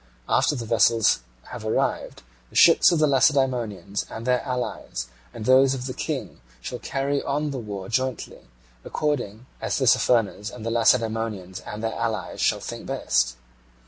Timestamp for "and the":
10.49-10.71